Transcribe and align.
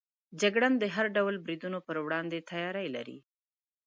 جګړن 0.41 0.73
د 0.79 0.83
هر 0.95 1.05
ډول 1.15 1.35
بریدونو 1.45 1.79
پر 1.87 1.95
وړاندې 2.05 2.45
تیاری 2.49 2.87
لري. 2.95 3.17